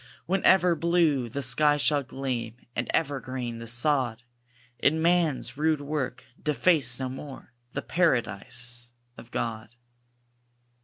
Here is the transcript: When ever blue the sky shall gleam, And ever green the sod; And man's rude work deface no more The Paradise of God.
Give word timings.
When 0.25 0.43
ever 0.43 0.75
blue 0.75 1.29
the 1.29 1.43
sky 1.43 1.77
shall 1.77 2.01
gleam, 2.01 2.55
And 2.75 2.89
ever 2.91 3.19
green 3.19 3.59
the 3.59 3.67
sod; 3.67 4.23
And 4.79 4.99
man's 4.99 5.57
rude 5.57 5.81
work 5.81 6.25
deface 6.41 6.99
no 6.99 7.07
more 7.07 7.53
The 7.73 7.83
Paradise 7.83 8.89
of 9.15 9.29
God. 9.29 9.75